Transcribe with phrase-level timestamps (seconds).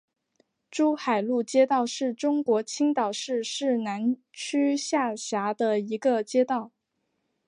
[0.71, 6.71] 珠海路街道是中国青岛市市南区下辖的一个街道。